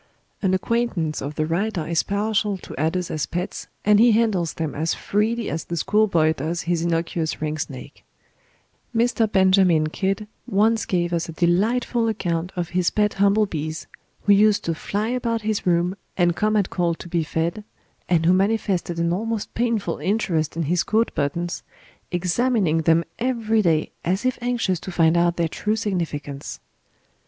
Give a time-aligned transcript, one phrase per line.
[0.41, 4.73] An acquaintance of the writer is partial to adders as pets, and he handles them
[4.73, 8.03] as freely as the schoolboy does his innocuous ring snake;
[8.95, 9.31] Mr.
[9.31, 13.85] Benjamin Kidd once gave us a delightful account of his pet humble bees,
[14.23, 17.63] who used to fly about his room, and come at call to be fed,
[18.09, 21.61] and who manifested an almost painful interest in his coat buttons,
[22.09, 26.59] examining them every day as if anxious to find out their true significance.